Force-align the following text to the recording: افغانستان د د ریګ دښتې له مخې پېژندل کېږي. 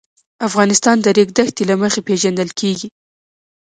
افغانستان 0.47 0.97
د 1.01 1.01
د 1.05 1.07
ریګ 1.17 1.29
دښتې 1.37 1.63
له 1.69 1.75
مخې 1.81 2.01
پېژندل 2.07 2.49
کېږي. 2.59 2.87